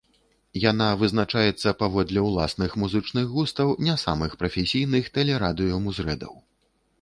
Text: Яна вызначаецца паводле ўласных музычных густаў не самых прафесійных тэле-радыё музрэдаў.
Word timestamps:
Яна 0.61 0.85
вызначаецца 1.01 1.73
паводле 1.81 2.23
ўласных 2.29 2.71
музычных 2.85 3.29
густаў 3.35 3.75
не 3.89 3.95
самых 4.05 4.31
прафесійных 4.41 5.03
тэле-радыё 5.19 5.75
музрэдаў. 5.87 6.33